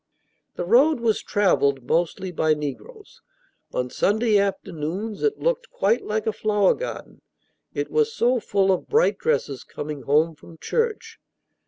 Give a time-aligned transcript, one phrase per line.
[0.55, 3.21] The road was traveled mostly by negroes.
[3.71, 7.21] On Sunday afternoons it looked quite like a flower garden,
[7.75, 11.19] it was so full of bright dresses coming home from church.